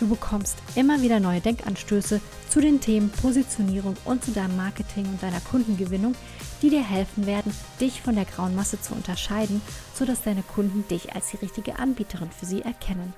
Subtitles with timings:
[0.00, 5.22] Du bekommst immer wieder neue Denkanstöße zu den Themen Positionierung und zu deinem Marketing und
[5.22, 6.14] deiner Kundengewinnung,
[6.62, 9.60] die dir helfen werden, dich von der grauen Masse zu unterscheiden,
[9.94, 13.12] sodass deine Kunden dich als die richtige Anbieterin für sie erkennen.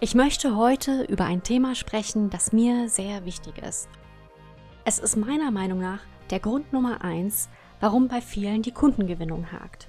[0.00, 3.88] Ich möchte heute über ein Thema sprechen, das mir sehr wichtig ist.
[4.86, 9.86] Es ist meiner Meinung nach der Grund Nummer eins, warum bei vielen die Kundengewinnung hakt.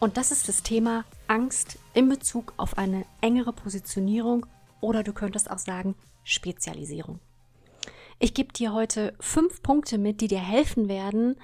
[0.00, 4.46] Und das ist das Thema Angst in Bezug auf eine engere Positionierung
[4.80, 7.20] oder du könntest auch sagen Spezialisierung.
[8.18, 11.36] Ich gebe dir heute fünf Punkte mit, die dir helfen werden,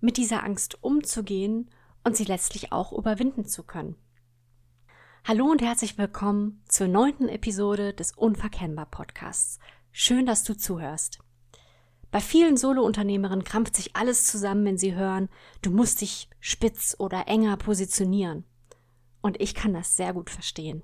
[0.00, 1.70] mit dieser Angst umzugehen
[2.04, 3.96] und sie letztlich auch überwinden zu können.
[5.24, 9.58] Hallo und herzlich willkommen zur neunten Episode des Unverkennbar Podcasts.
[9.90, 11.18] Schön, dass du zuhörst.
[12.10, 15.28] Bei vielen Solo-Unternehmerinnen krampft sich alles zusammen, wenn sie hören,
[15.62, 18.44] du musst dich spitz oder enger positionieren.
[19.24, 20.82] Und ich kann das sehr gut verstehen.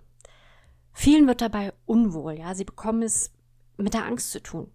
[0.94, 3.34] Vielen wird dabei unwohl, ja, sie bekommen es
[3.76, 4.72] mit der Angst zu tun.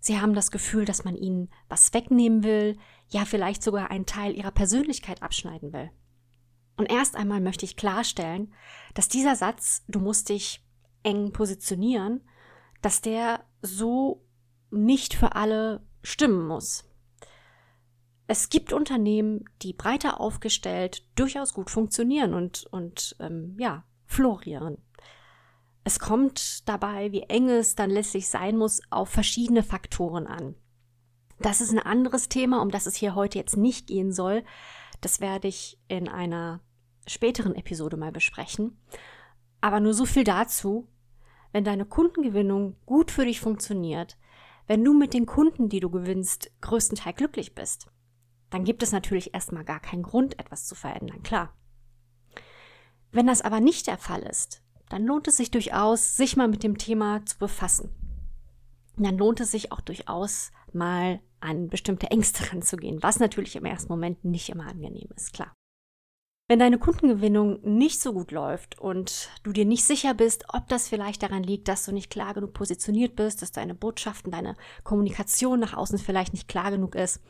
[0.00, 2.78] Sie haben das Gefühl, dass man ihnen was wegnehmen will,
[3.10, 5.90] ja, vielleicht sogar einen Teil ihrer Persönlichkeit abschneiden will.
[6.78, 8.54] Und erst einmal möchte ich klarstellen,
[8.94, 10.64] dass dieser Satz, du musst dich
[11.02, 12.22] eng positionieren,
[12.80, 14.24] dass der so
[14.70, 16.90] nicht für alle stimmen muss.
[18.32, 24.78] Es gibt Unternehmen, die breiter aufgestellt durchaus gut funktionieren und, und ähm, ja, florieren.
[25.84, 30.54] Es kommt dabei, wie eng es dann letztlich sein muss, auf verschiedene Faktoren an.
[31.40, 34.44] Das ist ein anderes Thema, um das es hier heute jetzt nicht gehen soll.
[35.02, 36.60] Das werde ich in einer
[37.06, 38.78] späteren Episode mal besprechen.
[39.60, 40.88] Aber nur so viel dazu.
[41.52, 44.16] Wenn deine Kundengewinnung gut für dich funktioniert,
[44.66, 47.91] wenn du mit den Kunden, die du gewinnst, größtenteils glücklich bist,
[48.52, 51.56] dann gibt es natürlich erstmal gar keinen Grund, etwas zu verändern, klar.
[53.10, 56.62] Wenn das aber nicht der Fall ist, dann lohnt es sich durchaus, sich mal mit
[56.62, 57.90] dem Thema zu befassen.
[58.98, 63.90] dann lohnt es sich auch durchaus mal an bestimmte Ängste ranzugehen, was natürlich im ersten
[63.90, 65.54] Moment nicht immer angenehm ist, klar.
[66.46, 70.88] Wenn deine Kundengewinnung nicht so gut läuft und du dir nicht sicher bist, ob das
[70.88, 75.60] vielleicht daran liegt, dass du nicht klar genug positioniert bist, dass deine Botschaften, deine Kommunikation
[75.60, 77.22] nach außen vielleicht nicht klar genug ist,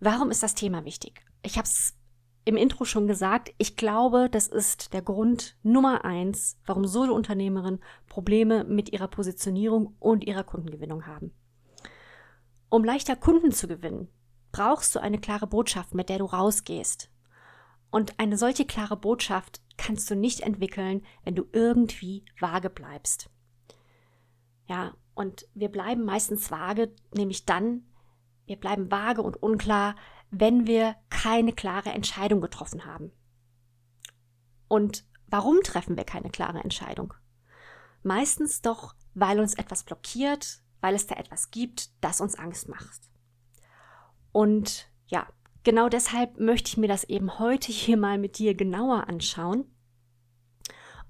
[0.00, 1.24] Warum ist das Thema wichtig?
[1.42, 1.96] Ich habe es
[2.44, 8.64] im Intro schon gesagt, ich glaube, das ist der Grund Nummer eins, warum Solo-Unternehmerinnen Probleme
[8.64, 11.32] mit ihrer Positionierung und ihrer Kundengewinnung haben.
[12.68, 14.08] Um leichter Kunden zu gewinnen,
[14.50, 17.10] brauchst du eine klare Botschaft, mit der du rausgehst.
[17.90, 23.30] Und eine solche klare Botschaft kannst du nicht entwickeln, wenn du irgendwie vage bleibst.
[24.72, 27.82] Ja, und wir bleiben meistens vage, nämlich dann,
[28.46, 29.96] wir bleiben vage und unklar,
[30.30, 33.12] wenn wir keine klare Entscheidung getroffen haben.
[34.68, 37.12] Und warum treffen wir keine klare Entscheidung?
[38.02, 43.10] Meistens doch, weil uns etwas blockiert, weil es da etwas gibt, das uns Angst macht.
[44.32, 45.28] Und ja,
[45.64, 49.66] genau deshalb möchte ich mir das eben heute hier mal mit dir genauer anschauen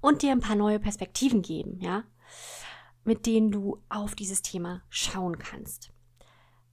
[0.01, 2.03] und dir ein paar neue Perspektiven geben, ja,
[3.03, 5.91] mit denen du auf dieses Thema schauen kannst.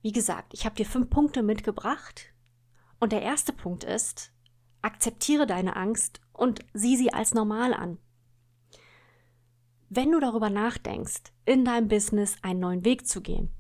[0.02, 2.32] Wie gesagt, ich habe dir fünf Punkte mitgebracht
[2.98, 4.32] und der erste Punkt ist,
[4.82, 7.98] akzeptiere deine Angst und sieh sie als normal an.
[9.88, 13.50] Wenn du darüber nachdenkst, in deinem Business einen neuen Weg zu gehen,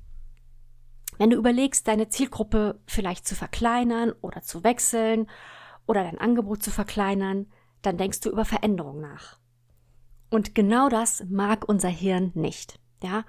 [1.18, 5.28] wenn du überlegst, deine Zielgruppe vielleicht zu verkleinern oder zu wechseln
[5.86, 7.52] oder dein Angebot zu verkleinern,
[7.82, 9.38] dann denkst du über Veränderung nach.
[10.30, 12.78] Und genau das mag unser Hirn nicht.
[13.02, 13.24] Ja?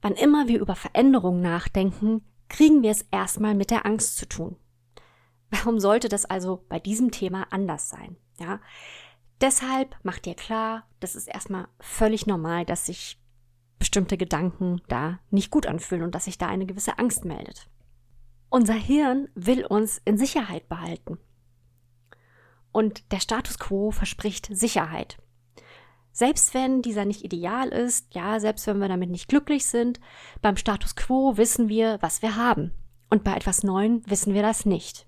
[0.00, 4.56] Wann immer wir über Veränderung nachdenken, kriegen wir es erstmal mit der Angst zu tun.
[5.50, 8.16] Warum sollte das also bei diesem Thema anders sein?
[8.38, 8.60] Ja?
[9.40, 13.18] Deshalb mach dir klar, das ist erstmal völlig normal, dass sich
[13.78, 17.68] bestimmte Gedanken da nicht gut anfühlen und dass sich da eine gewisse Angst meldet.
[18.50, 21.18] Unser Hirn will uns in Sicherheit behalten.
[22.72, 25.18] Und der Status quo verspricht Sicherheit.
[26.12, 30.00] Selbst wenn dieser nicht ideal ist, ja, selbst wenn wir damit nicht glücklich sind,
[30.42, 32.72] beim Status quo wissen wir, was wir haben.
[33.10, 35.06] Und bei etwas Neuem wissen wir das nicht.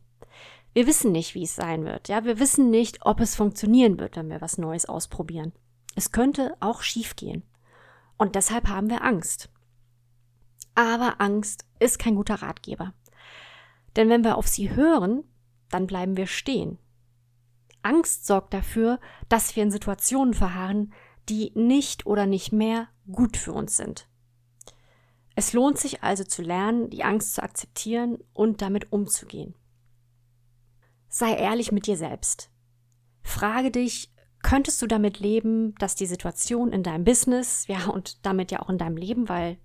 [0.75, 2.09] Wir wissen nicht, wie es sein wird.
[2.09, 5.53] Ja, wir wissen nicht, ob es funktionieren wird, wenn wir was Neues ausprobieren.
[5.95, 7.43] Es könnte auch schiefgehen.
[8.17, 9.51] Und deshalb haben wir Angst.
[10.75, 12.95] Aber Angst ist kein guter Ratgeber.
[13.97, 15.25] Denn wenn wir auf sie hören,
[15.71, 16.79] dann bleiben wir stehen.
[17.83, 20.93] Angst sorgt dafür, dass wir in Situationen verharren,
[21.29, 24.09] die nicht oder nicht mehr gut für uns sind.
[25.35, 29.55] Es lohnt sich also zu lernen, die Angst zu akzeptieren und damit umzugehen.
[31.09, 32.51] Sei ehrlich mit dir selbst.
[33.23, 34.13] Frage dich,
[34.43, 38.69] könntest du damit leben, dass die Situation in deinem Business, ja, und damit ja auch
[38.69, 39.59] in deinem Leben, weil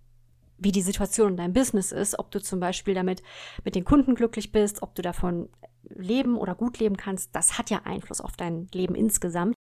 [0.57, 3.21] wie die Situation in deinem Business ist, ob du zum Beispiel damit
[3.63, 5.49] mit den Kunden glücklich bist, ob du davon
[5.89, 9.55] leben oder gut leben kannst, das hat ja Einfluss auf dein Leben insgesamt.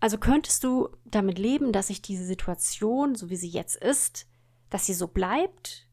[0.00, 4.26] Also könntest du damit leben, dass sich diese Situation, so wie sie jetzt ist,
[4.70, 5.88] dass sie so bleibt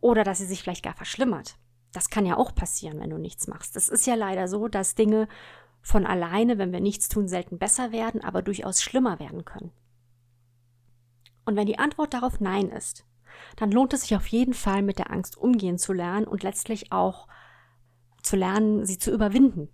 [0.00, 1.56] oder dass sie sich vielleicht gar verschlimmert.
[1.92, 3.76] Das kann ja auch passieren, wenn du nichts machst.
[3.76, 5.28] Es ist ja leider so, dass Dinge
[5.80, 9.70] von alleine, wenn wir nichts tun, selten besser werden, aber durchaus schlimmer werden können.
[11.44, 13.04] Und wenn die Antwort darauf Nein ist,
[13.56, 16.90] dann lohnt es sich auf jeden Fall mit der Angst umgehen zu lernen und letztlich
[16.90, 17.28] auch
[18.24, 19.68] zu lernen, sie zu überwinden.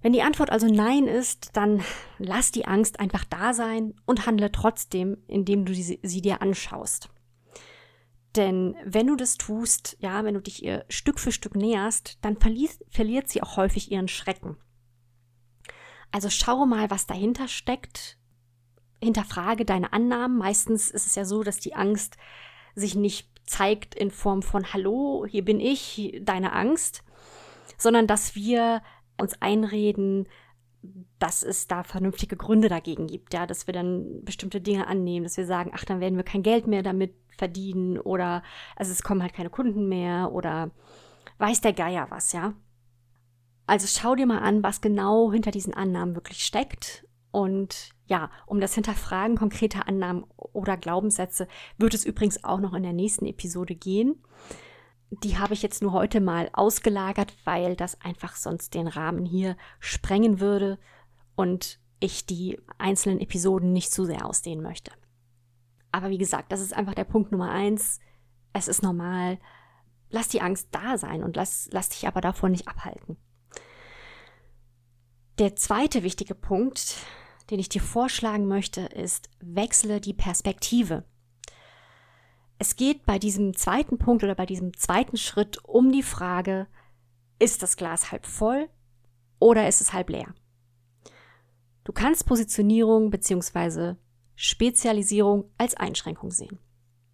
[0.00, 1.82] Wenn die Antwort also Nein ist, dann
[2.18, 7.08] lass die Angst einfach da sein und handle trotzdem, indem du sie, sie dir anschaust.
[8.34, 12.36] Denn wenn du das tust, ja, wenn du dich ihr Stück für Stück näherst, dann
[12.38, 14.56] verliert, verliert sie auch häufig ihren Schrecken.
[16.10, 18.18] Also schau mal, was dahinter steckt.
[19.02, 20.38] Hinterfrage deine Annahmen.
[20.38, 22.16] Meistens ist es ja so, dass die Angst
[22.74, 27.02] sich nicht zeigt in Form von Hallo, hier bin ich, deine Angst,
[27.78, 28.82] sondern dass wir
[29.18, 30.28] uns einreden,
[31.18, 35.36] dass es da vernünftige Gründe dagegen gibt, ja, dass wir dann bestimmte Dinge annehmen, dass
[35.36, 38.42] wir sagen, ach, dann werden wir kein Geld mehr damit verdienen oder
[38.76, 40.70] also es kommen halt keine Kunden mehr oder
[41.38, 42.54] weiß der Geier was, ja.
[43.66, 48.60] Also schau dir mal an, was genau hinter diesen Annahmen wirklich steckt und ja, um
[48.60, 51.48] das Hinterfragen konkreter Annahmen oder Glaubenssätze
[51.78, 54.22] wird es übrigens auch noch in der nächsten Episode gehen.
[55.20, 59.58] Die habe ich jetzt nur heute mal ausgelagert, weil das einfach sonst den Rahmen hier
[59.78, 60.78] sprengen würde
[61.36, 64.90] und ich die einzelnen Episoden nicht zu sehr ausdehnen möchte.
[65.92, 68.00] Aber wie gesagt, das ist einfach der Punkt Nummer eins.
[68.54, 69.38] Es ist normal.
[70.08, 73.18] Lass die Angst da sein und lass, lass dich aber davon nicht abhalten.
[75.38, 76.96] Der zweite wichtige Punkt,
[77.50, 81.04] den ich dir vorschlagen möchte, ist, wechsle die Perspektive.
[82.62, 86.68] Es geht bei diesem zweiten Punkt oder bei diesem zweiten Schritt um die Frage,
[87.40, 88.68] ist das Glas halb voll
[89.40, 90.32] oder ist es halb leer?
[91.82, 93.96] Du kannst Positionierung bzw.
[94.36, 96.60] Spezialisierung als Einschränkung sehen.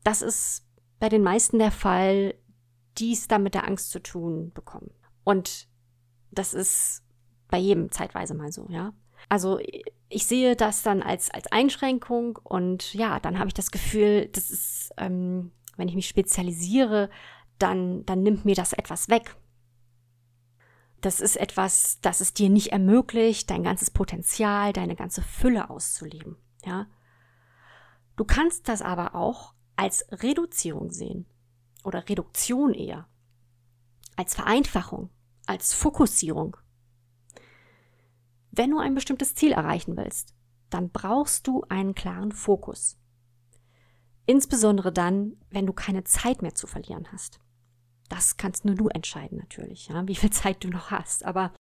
[0.05, 0.67] Das ist
[1.01, 2.35] bei den meisten der Fall,
[2.99, 4.91] die es dann mit der Angst zu tun bekommen.
[5.25, 5.67] Und
[6.31, 7.03] das ist
[7.49, 8.93] bei jedem zeitweise mal so, ja.
[9.29, 9.59] Also
[10.09, 14.51] ich sehe das dann als, als Einschränkung und ja, dann habe ich das Gefühl, das
[14.51, 17.11] ist, ähm, wenn ich mich spezialisiere,
[17.59, 19.37] dann, dann nimmt mir das etwas weg.
[21.01, 26.37] Das ist etwas, das es dir nicht ermöglicht, dein ganzes Potenzial, deine ganze Fülle auszuleben.
[26.65, 26.87] Ja?
[28.17, 31.27] Du kannst das aber auch als Reduzierung sehen
[31.85, 33.07] oder Reduktion eher,
[34.17, 35.11] als Vereinfachung,
[35.47, 36.57] als Fokussierung.
[38.59, 40.35] Wenn du ein bestimmtes Ziel erreichen willst,
[40.69, 42.99] dann brauchst du einen klaren Fokus.
[44.27, 47.39] Insbesondere dann, wenn du keine Zeit mehr zu verlieren hast.
[48.09, 51.25] Das kannst nur du entscheiden natürlich, ja, wie viel Zeit du noch hast.
[51.25, 51.55] Aber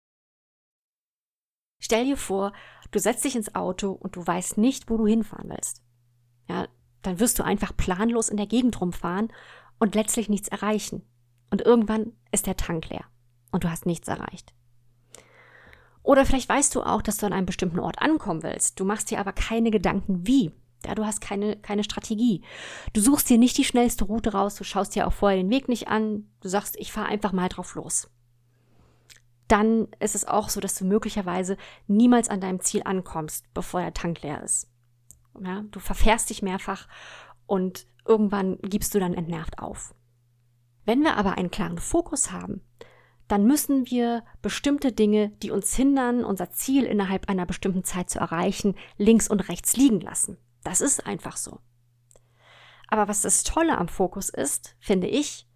[1.81, 2.53] stell dir vor,
[2.91, 5.83] du setzt dich ins Auto und du weißt nicht, wo du hinfahren willst.
[6.47, 6.69] Ja,
[7.01, 9.33] dann wirst du einfach planlos in der Gegend rumfahren
[9.79, 11.05] und letztlich nichts erreichen.
[11.51, 13.03] Und irgendwann ist der Tank leer
[13.51, 14.53] und du hast nichts erreicht.
[16.05, 18.79] Oder vielleicht weißt du auch, dass du an einem bestimmten Ort ankommen willst.
[18.79, 20.51] Du machst dir aber keine Gedanken, wie.
[20.85, 22.43] Ja, du hast keine, keine Strategie.
[22.93, 25.67] Du suchst dir nicht die schnellste Route raus, du schaust dir auch vorher den Weg
[25.67, 28.07] nicht an, du sagst, ich fahre einfach mal drauf los.
[29.47, 31.57] Dann ist es auch so, dass du möglicherweise
[31.87, 34.69] niemals an deinem Ziel ankommst, bevor der Tank leer ist.
[35.43, 36.87] Ja, du verfährst dich mehrfach
[37.47, 39.95] und irgendwann gibst du dann entnervt auf.
[40.85, 42.61] Wenn wir aber einen klaren Fokus haben,
[43.27, 48.19] dann müssen wir bestimmte Dinge, die uns hindern, unser Ziel innerhalb einer bestimmten Zeit zu
[48.19, 50.37] erreichen, links und rechts liegen lassen.
[50.63, 51.59] Das ist einfach so.
[52.87, 55.47] Aber was das Tolle am Fokus ist, finde ich,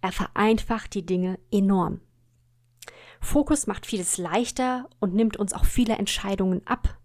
[0.00, 2.00] er vereinfacht die Dinge enorm.
[3.20, 6.98] Fokus macht vieles leichter und nimmt uns auch viele Entscheidungen ab.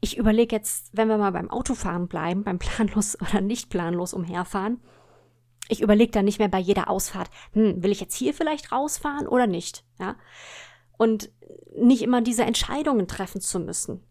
[0.00, 4.80] Ich überlege jetzt, wenn wir mal beim Autofahren bleiben, beim planlos oder nicht planlos umherfahren,
[5.68, 9.26] ich überlege dann nicht mehr bei jeder Ausfahrt, hm, will ich jetzt hier vielleicht rausfahren
[9.26, 10.16] oder nicht, ja?
[10.98, 11.30] Und
[11.76, 14.04] nicht immer diese Entscheidungen treffen zu müssen.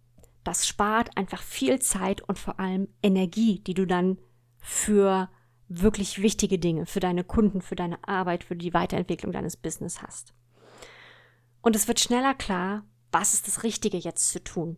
[0.44, 4.18] Das spart einfach viel Zeit und vor allem Energie, die du dann
[4.58, 5.30] für
[5.68, 10.34] wirklich wichtige Dinge, für deine Kunden, für deine Arbeit, für die Weiterentwicklung deines Business hast.
[11.62, 14.78] Und es wird schneller klar, was ist das Richtige jetzt zu tun.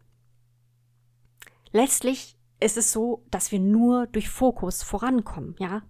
[1.71, 5.81] Letztlich ist es so, dass wir nur durch Fokus vorankommen, ja?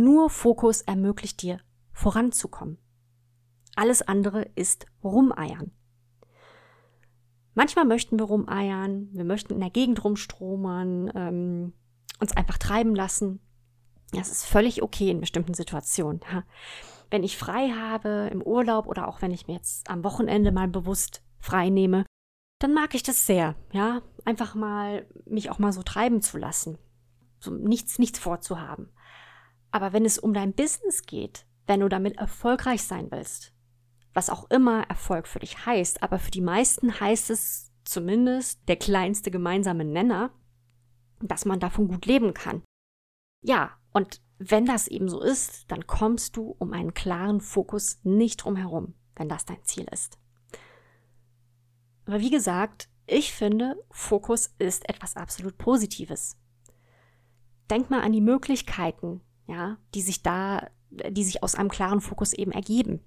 [0.00, 1.58] Nur Fokus ermöglicht dir,
[1.92, 2.78] voranzukommen.
[3.74, 5.72] Alles andere ist Rumeiern.
[7.54, 11.72] Manchmal möchten wir rumeiern, wir möchten in der Gegend rumstromern, ähm,
[12.20, 13.40] uns einfach treiben lassen.
[14.12, 16.20] Das ist völlig okay in bestimmten Situationen.
[17.10, 20.68] Wenn ich frei habe im Urlaub oder auch wenn ich mir jetzt am Wochenende mal
[20.68, 22.06] bewusst frei nehme,
[22.60, 26.78] dann mag ich das sehr, ja, einfach mal mich auch mal so treiben zu lassen,
[27.40, 28.90] so nichts, nichts vorzuhaben.
[29.70, 33.52] Aber wenn es um dein Business geht, wenn du damit erfolgreich sein willst,
[34.14, 38.76] was auch immer Erfolg für dich heißt, aber für die meisten heißt es zumindest der
[38.76, 40.32] kleinste gemeinsame Nenner,
[41.20, 42.62] dass man davon gut leben kann.
[43.42, 48.44] Ja, und wenn das eben so ist, dann kommst du um einen klaren Fokus nicht
[48.44, 50.18] drum herum, wenn das dein Ziel ist.
[52.06, 56.36] Aber wie gesagt, ich finde, Fokus ist etwas absolut Positives.
[57.70, 62.32] Denk mal an die Möglichkeiten, ja, die sich da, die sich aus einem klaren Fokus
[62.32, 63.00] eben ergeben.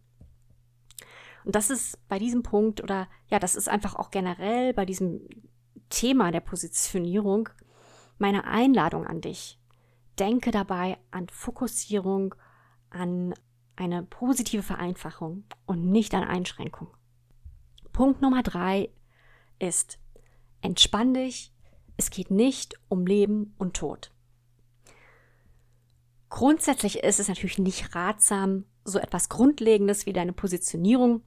[1.46, 5.22] Und das ist bei diesem Punkt oder ja, das ist einfach auch generell bei diesem
[5.90, 7.50] Thema der Positionierung
[8.18, 9.60] meine Einladung an dich.
[10.20, 12.36] Denke dabei an Fokussierung,
[12.90, 13.34] an
[13.76, 16.90] eine positive Vereinfachung und nicht an Einschränkung.
[17.94, 18.90] Punkt Nummer drei
[19.58, 20.00] ist,
[20.62, 21.52] entspann dich,
[21.98, 24.11] es geht nicht um Leben und Tod.
[26.32, 31.24] Grundsätzlich ist es natürlich nicht ratsam, so etwas Grundlegendes wie deine Positionierung,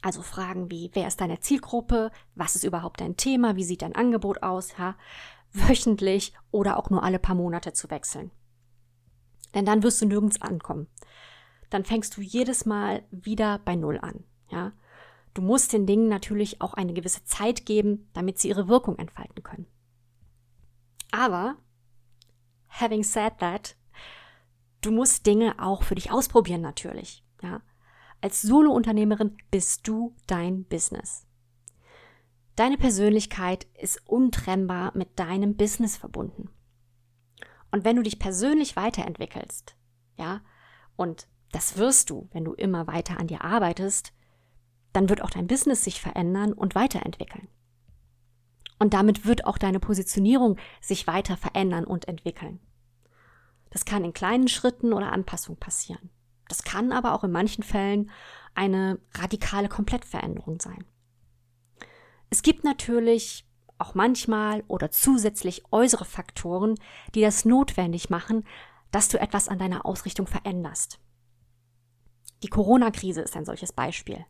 [0.00, 3.94] also Fragen wie, wer ist deine Zielgruppe, was ist überhaupt dein Thema, wie sieht dein
[3.94, 4.96] Angebot aus, ja,
[5.52, 8.30] wöchentlich oder auch nur alle paar Monate zu wechseln.
[9.54, 10.88] Denn dann wirst du nirgends ankommen.
[11.68, 14.72] Dann fängst du jedes Mal wieder bei Null an, ja.
[15.34, 19.42] Du musst den Dingen natürlich auch eine gewisse Zeit geben, damit sie ihre Wirkung entfalten
[19.42, 19.66] können.
[21.10, 21.56] Aber,
[22.68, 23.76] having said that,
[24.80, 27.24] Du musst Dinge auch für dich ausprobieren natürlich.
[27.42, 27.60] Ja.
[28.20, 31.26] Als Solo-Unternehmerin bist du dein Business.
[32.56, 36.50] Deine Persönlichkeit ist untrennbar mit deinem Business verbunden.
[37.70, 39.76] Und wenn du dich persönlich weiterentwickelst,
[40.16, 40.40] ja,
[40.96, 44.12] und das wirst du, wenn du immer weiter an dir arbeitest,
[44.92, 47.48] dann wird auch dein Business sich verändern und weiterentwickeln.
[48.78, 52.60] Und damit wird auch deine Positionierung sich weiter verändern und entwickeln.
[53.70, 56.10] Das kann in kleinen Schritten oder Anpassungen passieren.
[56.48, 58.10] Das kann aber auch in manchen Fällen
[58.54, 60.84] eine radikale Komplettveränderung sein.
[62.30, 63.46] Es gibt natürlich
[63.78, 66.74] auch manchmal oder zusätzlich äußere Faktoren,
[67.14, 68.44] die das notwendig machen,
[68.90, 70.98] dass du etwas an deiner Ausrichtung veränderst.
[72.42, 74.24] Die Corona-Krise ist ein solches Beispiel.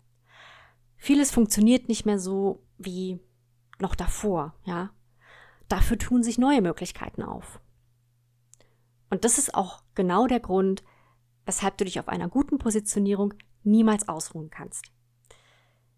[0.97, 3.21] Vieles funktioniert nicht mehr so wie
[3.79, 4.91] noch davor, ja.
[5.69, 7.61] Dafür tun sich neue Möglichkeiten auf.
[9.11, 10.83] Und das ist auch genau der Grund,
[11.47, 14.93] weshalb du dich auf einer guten Positionierung niemals ausruhen kannst.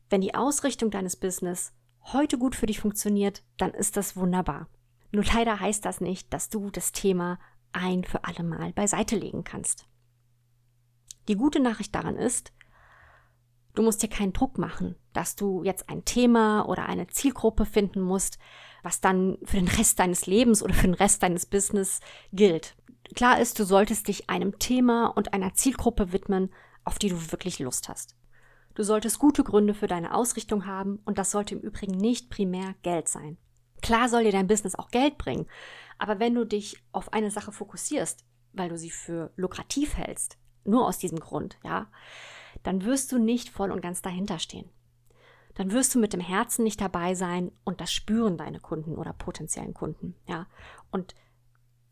[0.09, 1.73] Wenn die Ausrichtung deines Business
[2.12, 4.69] heute gut für dich funktioniert, dann ist das wunderbar.
[5.12, 7.38] Nur leider heißt das nicht, dass du das Thema
[7.73, 9.87] ein für alle Mal beiseite legen kannst.
[11.29, 12.52] Die gute Nachricht daran ist,
[13.75, 18.00] du musst dir keinen Druck machen, dass du jetzt ein Thema oder eine Zielgruppe finden
[18.00, 18.38] musst,
[18.83, 22.00] was dann für den Rest deines Lebens oder für den Rest deines Business
[22.33, 22.76] gilt.
[23.14, 26.50] Klar ist, du solltest dich einem Thema und einer Zielgruppe widmen,
[26.85, 28.17] auf die du wirklich Lust hast.
[28.75, 32.75] Du solltest gute Gründe für deine Ausrichtung haben und das sollte im Übrigen nicht primär
[32.83, 33.37] Geld sein.
[33.83, 35.47] Klar soll dir dein Business auch Geld bringen,
[35.99, 40.87] aber wenn du dich auf eine Sache fokussierst, weil du sie für lukrativ hältst, nur
[40.87, 41.90] aus diesem Grund, ja,
[42.62, 44.69] dann wirst du nicht voll und ganz dahinter stehen.
[45.55, 49.12] Dann wirst du mit dem Herzen nicht dabei sein und das spüren deine Kunden oder
[49.12, 50.47] potenziellen Kunden, ja.
[50.90, 51.14] Und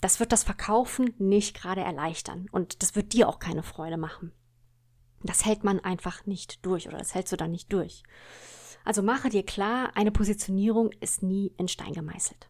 [0.00, 4.33] das wird das Verkaufen nicht gerade erleichtern und das wird dir auch keine Freude machen.
[5.23, 8.05] Das hält man einfach nicht durch oder das hältst du dann nicht durch.
[8.85, 12.49] Also mache dir klar, eine Positionierung ist nie in Stein gemeißelt.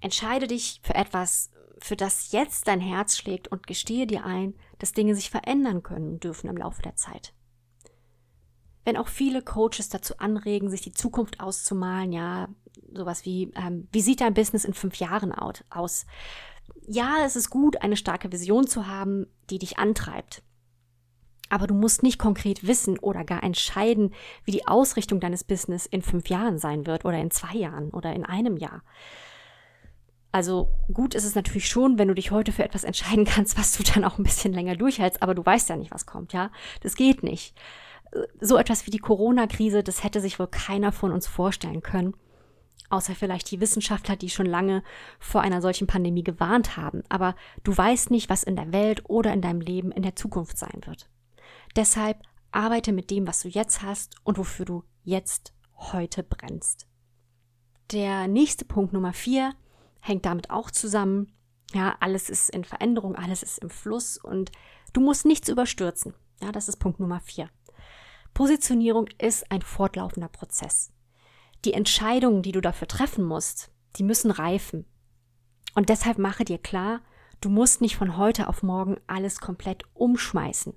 [0.00, 4.92] Entscheide dich für etwas, für das jetzt dein Herz schlägt und gestehe dir ein, dass
[4.92, 7.34] Dinge sich verändern können und dürfen im Laufe der Zeit.
[8.84, 12.48] Wenn auch viele Coaches dazu anregen, sich die Zukunft auszumalen, ja,
[12.92, 16.06] sowas wie, ähm, wie sieht dein Business in fünf Jahren aus?
[16.86, 20.42] Ja, es ist gut, eine starke Vision zu haben, die dich antreibt.
[21.50, 24.14] Aber du musst nicht konkret wissen oder gar entscheiden,
[24.44, 28.12] wie die Ausrichtung deines Business in fünf Jahren sein wird oder in zwei Jahren oder
[28.12, 28.82] in einem Jahr.
[30.30, 33.76] Also gut ist es natürlich schon, wenn du dich heute für etwas entscheiden kannst, was
[33.76, 36.50] du dann auch ein bisschen länger durchhältst, aber du weißt ja nicht, was kommt, ja?
[36.82, 37.56] Das geht nicht.
[38.40, 42.14] So etwas wie die Corona-Krise, das hätte sich wohl keiner von uns vorstellen können.
[42.90, 44.82] Außer vielleicht die Wissenschaftler, die schon lange
[45.18, 47.02] vor einer solchen Pandemie gewarnt haben.
[47.08, 50.56] Aber du weißt nicht, was in der Welt oder in deinem Leben in der Zukunft
[50.56, 51.10] sein wird.
[51.76, 56.86] Deshalb arbeite mit dem, was du jetzt hast und wofür du jetzt heute brennst.
[57.92, 59.54] Der nächste Punkt Nummer vier
[60.00, 61.32] hängt damit auch zusammen.
[61.72, 64.50] Ja, alles ist in Veränderung, alles ist im Fluss und
[64.92, 66.14] du musst nichts überstürzen.
[66.42, 67.50] Ja, das ist Punkt Nummer vier.
[68.32, 70.92] Positionierung ist ein fortlaufender Prozess.
[71.64, 74.84] Die Entscheidungen, die du dafür treffen musst, die müssen reifen.
[75.74, 77.00] Und deshalb mache dir klar,
[77.40, 80.74] du musst nicht von heute auf morgen alles komplett umschmeißen.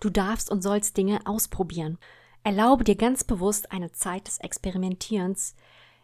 [0.00, 1.98] Du darfst und sollst Dinge ausprobieren.
[2.44, 5.54] Erlaube dir ganz bewusst eine Zeit des Experimentierens,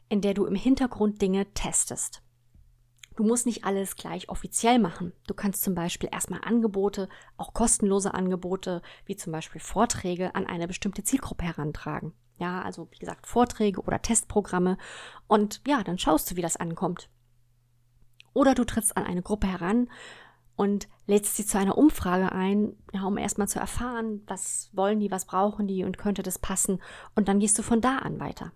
[0.09, 2.21] in der du im Hintergrund Dinge testest.
[3.17, 5.13] Du musst nicht alles gleich offiziell machen.
[5.29, 10.67] Du kannst zum Beispiel erstmal Angebote, auch kostenlose Angebote, wie zum Beispiel Vorträge an eine
[10.67, 12.13] bestimmte Zielgruppe herantragen.
[12.37, 14.77] Ja, also wie gesagt, Vorträge oder Testprogramme.
[15.27, 17.09] Und ja, dann schaust du, wie das ankommt.
[18.33, 19.89] Oder du trittst an eine Gruppe heran
[20.57, 25.11] und lädst sie zu einer Umfrage ein, ja, um erstmal zu erfahren, was wollen die,
[25.11, 26.83] was brauchen die und könnte das passen.
[27.15, 28.53] Und dann gehst du von da an weiter.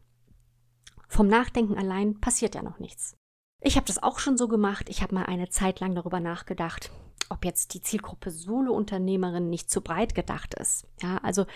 [1.08, 3.16] Vom Nachdenken allein passiert ja noch nichts.
[3.60, 4.88] Ich habe das auch schon so gemacht.
[4.88, 6.90] Ich habe mal eine Zeit lang darüber nachgedacht,
[7.30, 10.86] ob jetzt die Zielgruppe Solo-Unternehmerin nicht zu breit gedacht ist.
[11.02, 11.46] Ja, also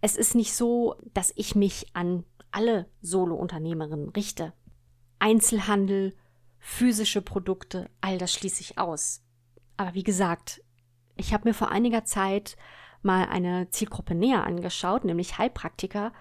[0.00, 4.52] es ist nicht so, dass ich mich an alle Solo-Unternehmerinnen richte.
[5.18, 6.14] Einzelhandel,
[6.58, 9.22] physische Produkte, all das schließe ich aus.
[9.76, 10.62] Aber wie gesagt,
[11.16, 12.56] ich habe mir vor einiger Zeit
[13.02, 16.12] mal eine Zielgruppe näher angeschaut, nämlich Heilpraktiker,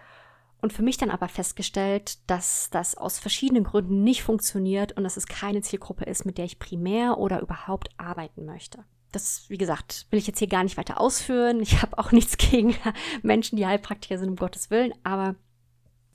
[0.62, 5.18] und für mich dann aber festgestellt, dass das aus verschiedenen Gründen nicht funktioniert und dass
[5.18, 8.86] es keine Zielgruppe ist, mit der ich primär oder überhaupt arbeiten möchte.
[9.12, 11.60] Das, wie gesagt, will ich jetzt hier gar nicht weiter ausführen.
[11.60, 12.76] Ich habe auch nichts gegen
[13.22, 15.36] Menschen, die Heilpraktiker sind, um Gottes Willen, aber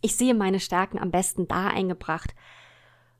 [0.00, 2.34] ich sehe meine Stärken am besten da eingebracht,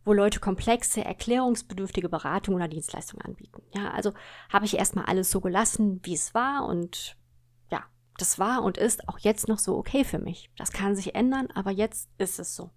[0.05, 3.63] wo Leute komplexe, erklärungsbedürftige Beratung oder Dienstleistungen anbieten.
[3.75, 4.13] Ja, also
[4.53, 7.17] habe ich erstmal alles so gelassen, wie es war und
[8.19, 10.51] das war und ist auch jetzt noch so okay für mich.
[10.57, 12.71] Das kann sich ändern, aber jetzt ist es so.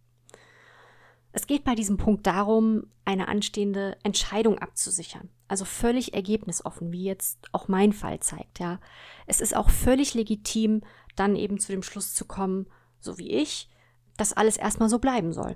[1.31, 5.29] Es geht bei diesem Punkt darum, eine anstehende Entscheidung abzusichern.
[5.47, 8.79] Also völlig ergebnisoffen, wie jetzt auch mein Fall zeigt, ja.
[9.27, 10.81] Es ist auch völlig legitim,
[11.15, 12.67] dann eben zu dem Schluss zu kommen,
[12.99, 13.69] so wie ich,
[14.17, 15.55] dass alles erstmal so bleiben soll.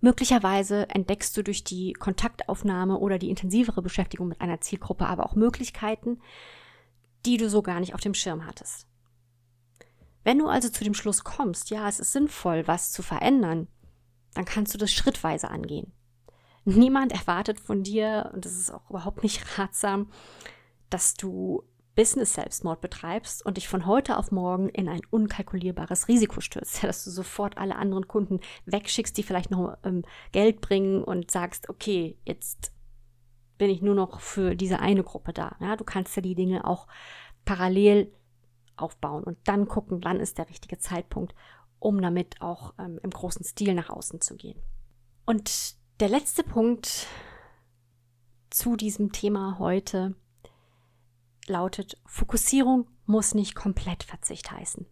[0.00, 5.34] Möglicherweise entdeckst du durch die Kontaktaufnahme oder die intensivere Beschäftigung mit einer Zielgruppe aber auch
[5.34, 6.20] Möglichkeiten,
[7.24, 8.86] die du so gar nicht auf dem Schirm hattest.
[10.22, 13.68] Wenn du also zu dem Schluss kommst, ja, es ist sinnvoll, was zu verändern,
[14.34, 15.92] dann kannst du das schrittweise angehen.
[16.64, 20.10] Niemand erwartet von dir, und das ist auch überhaupt nicht ratsam,
[20.90, 26.82] dass du Business-Selbstmord betreibst und dich von heute auf morgen in ein unkalkulierbares Risiko stürzt,
[26.82, 31.68] dass du sofort alle anderen Kunden wegschickst, die vielleicht noch ähm, Geld bringen und sagst,
[31.68, 32.72] okay, jetzt
[33.58, 35.56] bin ich nur noch für diese eine Gruppe da.
[35.60, 36.88] Ja, du kannst ja die Dinge auch
[37.44, 38.12] parallel
[38.76, 41.34] aufbauen und dann gucken, wann ist der richtige Zeitpunkt,
[41.84, 44.58] um damit auch ähm, im großen Stil nach außen zu gehen.
[45.26, 47.06] Und der letzte Punkt
[48.48, 50.16] zu diesem Thema heute
[51.46, 54.86] lautet, Fokussierung muss nicht komplett Verzicht heißen.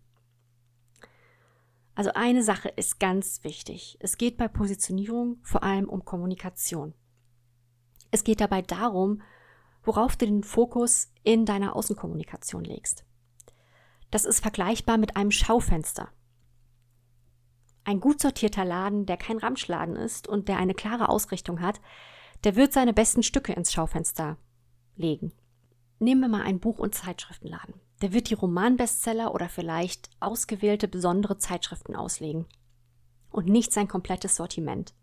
[1.95, 3.97] Also eine Sache ist ganz wichtig.
[4.01, 6.93] Es geht bei Positionierung vor allem um Kommunikation.
[8.11, 9.23] Es geht dabei darum,
[9.83, 13.05] worauf du den Fokus in deiner Außenkommunikation legst.
[14.11, 16.11] Das ist vergleichbar mit einem Schaufenster.
[17.85, 21.81] Ein gut sortierter Laden, der kein Ramschladen ist und der eine klare Ausrichtung hat,
[22.45, 24.37] der wird seine besten Stücke ins Schaufenster
[24.97, 25.33] legen.
[25.99, 27.75] Nehmen wir mal einen Buch- und Zeitschriftenladen.
[28.03, 32.47] Der wird die Romanbestseller oder vielleicht ausgewählte besondere Zeitschriften auslegen
[33.31, 34.95] und nicht sein komplettes Sortiment.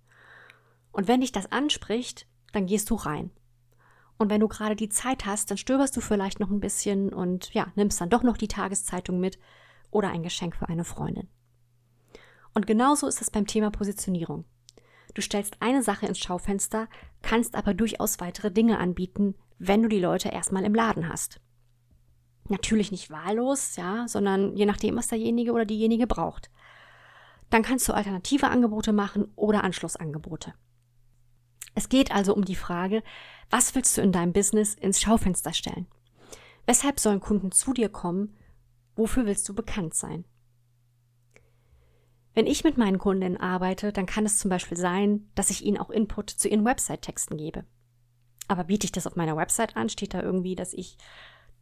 [0.91, 3.31] Und wenn dich das anspricht, dann gehst du rein.
[4.17, 7.53] Und wenn du gerade die Zeit hast, dann stöberst du vielleicht noch ein bisschen und
[7.53, 9.39] ja, nimmst dann doch noch die Tageszeitung mit
[9.91, 11.29] oder ein Geschenk für eine Freundin.
[12.59, 14.43] Und genauso ist es beim Thema Positionierung.
[15.13, 16.89] Du stellst eine Sache ins Schaufenster,
[17.21, 21.39] kannst aber durchaus weitere Dinge anbieten, wenn du die Leute erstmal im Laden hast.
[22.49, 26.51] Natürlich nicht wahllos, ja, sondern je nachdem, was derjenige oder diejenige braucht.
[27.49, 30.53] Dann kannst du alternative Angebote machen oder Anschlussangebote.
[31.75, 33.03] Es geht also um die Frage,
[33.49, 35.87] was willst du in deinem Business ins Schaufenster stellen?
[36.65, 38.35] Weshalb sollen Kunden zu dir kommen?
[38.97, 40.25] Wofür willst du bekannt sein?
[42.33, 45.77] Wenn ich mit meinen Kundinnen arbeite, dann kann es zum Beispiel sein, dass ich ihnen
[45.77, 47.65] auch Input zu ihren Website-Texten gebe.
[48.47, 49.89] Aber biete ich das auf meiner Website an?
[49.89, 50.97] Steht da irgendwie, dass ich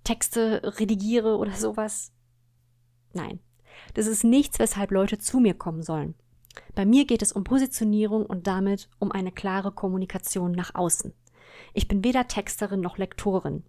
[0.03, 2.13] Texte redigiere oder sowas?
[3.13, 3.39] Nein.
[3.93, 6.15] Das ist nichts, weshalb Leute zu mir kommen sollen.
[6.75, 11.13] Bei mir geht es um Positionierung und damit um eine klare Kommunikation nach außen.
[11.73, 13.63] Ich bin weder Texterin noch Lektorin.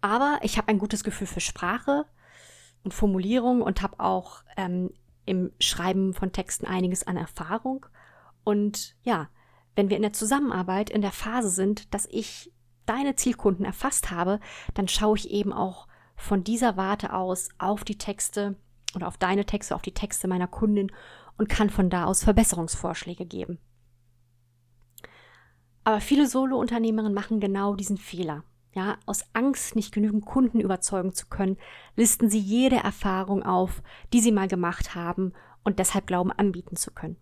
[0.00, 2.06] Aber ich habe ein gutes Gefühl für Sprache
[2.84, 4.90] und Formulierung und habe auch ähm,
[5.26, 7.86] im Schreiben von Texten einiges an Erfahrung.
[8.44, 9.28] Und ja,
[9.74, 12.52] wenn wir in der Zusammenarbeit in der Phase sind, dass ich
[12.86, 14.40] deine Zielkunden erfasst habe,
[14.74, 18.56] dann schaue ich eben auch von dieser Warte aus auf die Texte
[18.94, 20.90] oder auf deine Texte, auf die Texte meiner Kundin
[21.36, 23.58] und kann von da aus Verbesserungsvorschläge geben.
[25.84, 28.42] Aber viele Solo-Unternehmerinnen machen genau diesen Fehler.
[28.76, 31.56] Ja, aus Angst, nicht genügend Kunden überzeugen zu können,
[31.96, 35.32] listen sie jede Erfahrung auf, die sie mal gemacht haben
[35.64, 37.16] und deshalb glauben, anbieten zu können.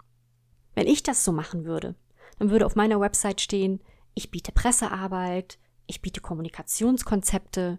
[0.75, 1.95] Wenn ich das so machen würde,
[2.41, 3.81] dann würde auf meiner Website stehen,
[4.15, 7.79] ich biete Pressearbeit, ich biete Kommunikationskonzepte,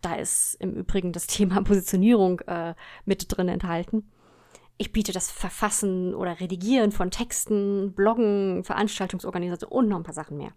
[0.00, 4.12] da ist im Übrigen das Thema Positionierung äh, mit drin enthalten.
[4.76, 10.36] Ich biete das Verfassen oder Redigieren von Texten, Bloggen, Veranstaltungsorganisation und noch ein paar Sachen
[10.36, 10.52] mehr.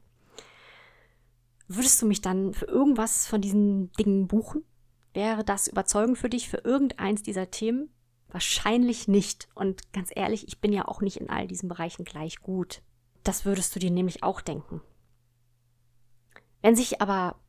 [1.73, 4.65] Würdest du mich dann für irgendwas von diesen Dingen buchen?
[5.13, 7.89] Wäre das überzeugend für dich für irgendeins dieser Themen?
[8.27, 9.47] Wahrscheinlich nicht.
[9.55, 12.81] Und ganz ehrlich, ich bin ja auch nicht in all diesen Bereichen gleich gut.
[13.23, 14.81] Das würdest du dir nämlich auch denken.
[16.61, 17.39] Wenn sich aber,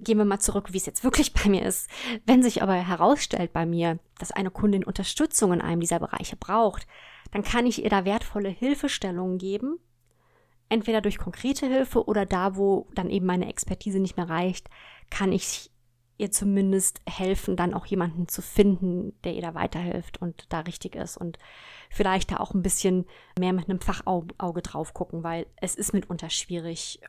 [0.00, 1.88] gehen wir mal zurück, wie es jetzt wirklich bei mir ist,
[2.26, 6.86] wenn sich aber herausstellt bei mir, dass eine Kundin Unterstützung in einem dieser Bereiche braucht,
[7.32, 9.78] dann kann ich ihr da wertvolle Hilfestellungen geben,
[10.74, 14.68] entweder durch konkrete Hilfe oder da, wo dann eben meine Expertise nicht mehr reicht,
[15.08, 15.70] kann ich
[16.18, 20.96] ihr zumindest helfen, dann auch jemanden zu finden, der ihr da weiterhilft und da richtig
[20.96, 21.38] ist und
[21.90, 23.06] vielleicht da auch ein bisschen
[23.38, 27.00] mehr mit einem Fachauge drauf gucken, weil es ist mitunter schwierig,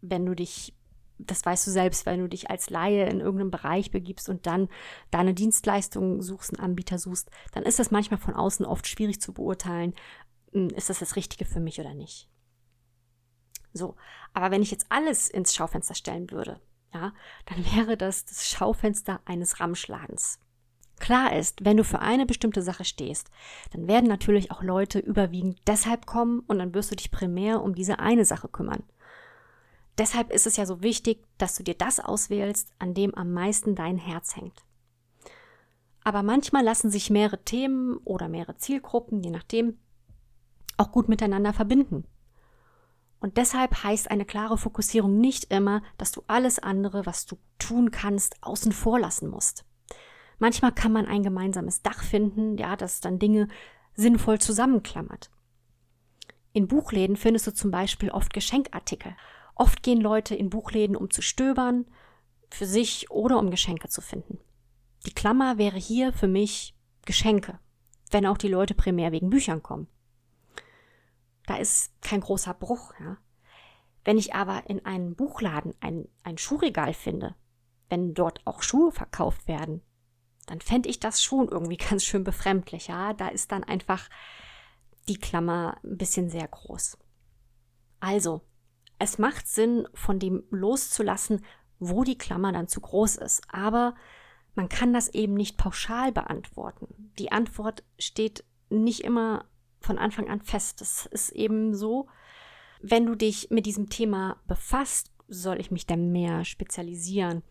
[0.00, 0.74] wenn du dich,
[1.18, 4.68] das weißt du selbst, wenn du dich als Laie in irgendeinem Bereich begibst und dann
[5.10, 9.32] deine Dienstleistung suchst, einen Anbieter suchst, dann ist das manchmal von außen oft schwierig zu
[9.32, 9.94] beurteilen,
[10.52, 12.30] hm, ist das das Richtige für mich oder nicht.
[13.72, 13.96] So,
[14.34, 16.60] aber wenn ich jetzt alles ins Schaufenster stellen würde,
[16.92, 17.12] ja,
[17.46, 20.38] dann wäre das das Schaufenster eines Ramschladens.
[20.98, 23.30] Klar ist, wenn du für eine bestimmte Sache stehst,
[23.72, 27.74] dann werden natürlich auch Leute überwiegend deshalb kommen und dann wirst du dich primär um
[27.74, 28.82] diese eine Sache kümmern.
[29.96, 33.74] Deshalb ist es ja so wichtig, dass du dir das auswählst, an dem am meisten
[33.74, 34.62] dein Herz hängt.
[36.04, 39.78] Aber manchmal lassen sich mehrere Themen oder mehrere Zielgruppen, je nachdem,
[40.76, 42.04] auch gut miteinander verbinden.
[43.20, 47.90] Und deshalb heißt eine klare Fokussierung nicht immer, dass du alles andere, was du tun
[47.90, 49.64] kannst, außen vor lassen musst.
[50.38, 53.48] Manchmal kann man ein gemeinsames Dach finden, ja, das dann Dinge
[53.94, 55.30] sinnvoll zusammenklammert.
[56.54, 59.14] In Buchläden findest du zum Beispiel oft Geschenkartikel.
[59.54, 61.84] Oft gehen Leute in Buchläden, um zu stöbern,
[62.50, 64.38] für sich oder um Geschenke zu finden.
[65.06, 67.58] Die Klammer wäre hier für mich Geschenke,
[68.10, 69.86] wenn auch die Leute primär wegen Büchern kommen.
[71.50, 72.92] Da ist kein großer Bruch.
[73.00, 73.16] Ja.
[74.04, 77.34] Wenn ich aber in einem Buchladen ein, ein Schuhregal finde,
[77.88, 79.82] wenn dort auch Schuhe verkauft werden,
[80.46, 82.86] dann fände ich das schon irgendwie ganz schön befremdlich.
[82.86, 83.14] Ja.
[83.14, 84.08] Da ist dann einfach
[85.08, 86.96] die Klammer ein bisschen sehr groß.
[87.98, 88.42] Also,
[89.00, 91.44] es macht Sinn, von dem loszulassen,
[91.80, 93.42] wo die Klammer dann zu groß ist.
[93.48, 93.96] Aber
[94.54, 97.12] man kann das eben nicht pauschal beantworten.
[97.18, 100.80] Die Antwort steht nicht immer von Anfang an fest.
[100.80, 102.06] Das ist eben so,
[102.82, 107.42] wenn du dich mit diesem Thema befasst, soll ich mich dann mehr spezialisieren,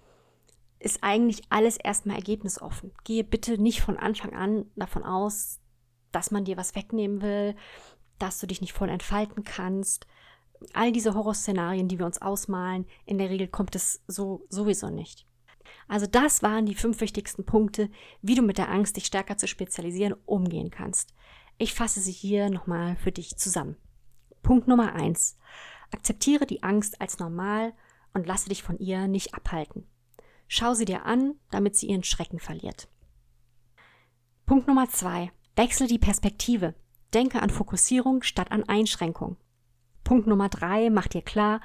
[0.79, 2.91] ist eigentlich alles erstmal ergebnisoffen.
[3.03, 5.59] Gehe bitte nicht von Anfang an davon aus,
[6.11, 7.55] dass man dir was wegnehmen will,
[8.17, 10.07] dass du dich nicht voll entfalten kannst.
[10.73, 15.25] All diese Horrorszenarien, die wir uns ausmalen, in der Regel kommt es so sowieso nicht.
[15.87, 17.89] Also das waren die fünf wichtigsten Punkte,
[18.21, 21.13] wie du mit der Angst, dich stärker zu spezialisieren, umgehen kannst.
[21.61, 23.75] Ich fasse sie hier nochmal für dich zusammen.
[24.41, 25.37] Punkt Nummer eins:
[25.91, 27.73] Akzeptiere die Angst als normal
[28.13, 29.85] und lasse dich von ihr nicht abhalten.
[30.47, 32.87] Schau sie dir an, damit sie ihren Schrecken verliert.
[34.45, 36.75] Punkt Nummer zwei: Wechsle die Perspektive.
[37.13, 39.35] Denke an Fokussierung statt an Einschränkung.
[40.05, 41.59] Punkt Nummer drei, mach dir klar,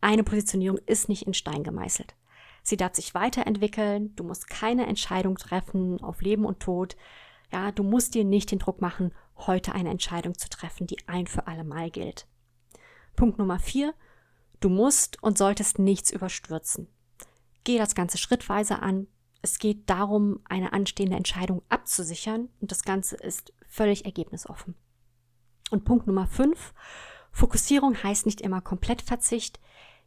[0.00, 2.14] eine Positionierung ist nicht in Stein gemeißelt.
[2.62, 6.96] Sie darf sich weiterentwickeln, du musst keine Entscheidung treffen auf Leben und Tod.
[7.54, 11.28] Ja, du musst dir nicht den Druck machen, heute eine Entscheidung zu treffen, die ein
[11.28, 12.26] für alle Mal gilt.
[13.14, 13.94] Punkt Nummer vier,
[14.58, 16.88] du musst und solltest nichts überstürzen.
[17.62, 19.06] Geh das Ganze schrittweise an.
[19.40, 24.74] Es geht darum, eine anstehende Entscheidung abzusichern und das Ganze ist völlig ergebnisoffen.
[25.70, 26.74] Und Punkt Nummer fünf,
[27.30, 29.60] Fokussierung heißt nicht immer Komplettverzicht.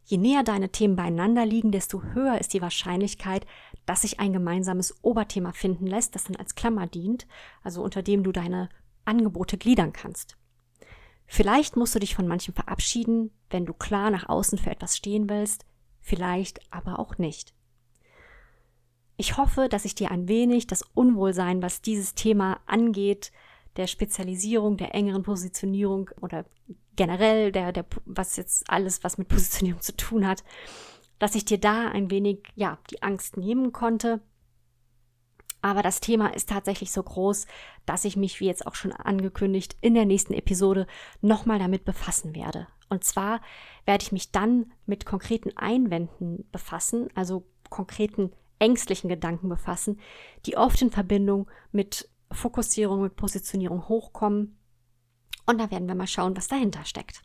[0.08, 3.46] Je näher deine Themen beieinander liegen, desto höher ist die Wahrscheinlichkeit,
[3.84, 7.26] dass sich ein gemeinsames Oberthema finden lässt, das dann als Klammer dient,
[7.62, 8.70] also unter dem du deine
[9.04, 10.38] Angebote gliedern kannst.
[11.26, 15.28] Vielleicht musst du dich von manchem verabschieden, wenn du klar nach außen für etwas stehen
[15.28, 15.66] willst,
[16.00, 17.52] vielleicht aber auch nicht.
[19.18, 23.30] Ich hoffe, dass ich dir ein wenig das Unwohlsein, was dieses Thema angeht,
[23.78, 26.44] der Spezialisierung, der engeren Positionierung oder
[26.96, 30.44] generell der, der, was jetzt alles, was mit Positionierung zu tun hat,
[31.18, 34.20] dass ich dir da ein wenig, ja, die Angst nehmen konnte.
[35.62, 37.46] Aber das Thema ist tatsächlich so groß,
[37.86, 40.86] dass ich mich, wie jetzt auch schon angekündigt, in der nächsten Episode
[41.20, 42.68] nochmal damit befassen werde.
[42.88, 43.40] Und zwar
[43.84, 50.00] werde ich mich dann mit konkreten Einwänden befassen, also konkreten ängstlichen Gedanken befassen,
[50.46, 54.58] die oft in Verbindung mit Fokussierung, mit Positionierung hochkommen.
[55.46, 57.22] Und da werden wir mal schauen, was dahinter steckt.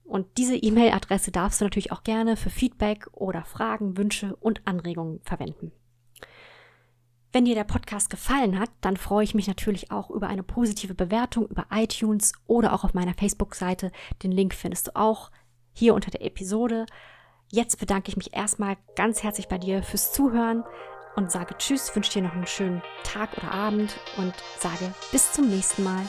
[0.04, 5.20] Und diese E-Mail-Adresse darfst du natürlich auch gerne für Feedback oder Fragen, Wünsche und Anregungen
[5.22, 5.72] verwenden.
[7.32, 10.94] Wenn dir der Podcast gefallen hat, dann freue ich mich natürlich auch über eine positive
[10.94, 13.90] Bewertung über iTunes oder auch auf meiner Facebook-Seite.
[14.22, 15.30] Den Link findest du auch
[15.72, 16.84] hier unter der Episode.
[17.50, 20.62] Jetzt bedanke ich mich erstmal ganz herzlich bei dir fürs Zuhören
[21.16, 25.48] und sage Tschüss, wünsche dir noch einen schönen Tag oder Abend und sage bis zum
[25.48, 26.02] nächsten Mal.